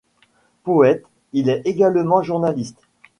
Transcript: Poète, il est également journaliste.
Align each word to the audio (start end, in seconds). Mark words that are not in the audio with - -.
Poète, 0.63 1.05
il 1.31 1.47
est 1.47 1.61
également 1.65 2.23
journaliste. 2.23 2.81